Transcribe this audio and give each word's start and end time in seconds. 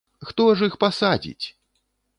Хто 0.29 0.47
ж 0.61 0.71
іх 0.71 0.79
пасадзіць?! 0.85 1.45